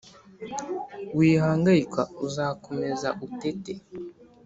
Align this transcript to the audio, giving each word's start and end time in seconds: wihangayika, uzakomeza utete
wihangayika, 1.17 2.01
uzakomeza 2.25 3.07
utete 3.25 3.73